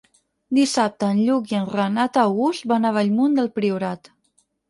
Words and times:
Dissabte 0.59 1.09
en 1.15 1.19
Lluc 1.25 1.51
i 1.51 1.57
en 1.59 1.67
Renat 1.73 2.17
August 2.23 2.67
van 2.73 2.87
a 2.87 2.93
Bellmunt 2.97 3.39
del 3.41 3.53
Priorat. 3.59 4.13